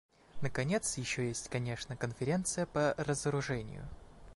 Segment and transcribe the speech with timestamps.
[0.41, 3.87] Наконец, еще есть, конечно, Конференция по разоружению.